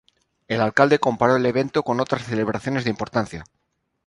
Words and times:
El 0.47 0.61
alcalde 0.61 0.97
comparó 0.97 1.35
el 1.35 1.45
evento 1.45 1.83
con 1.83 1.99
otras 1.99 2.23
celebraciones 2.23 2.85
de 2.85 2.89
importancia. 2.89 3.45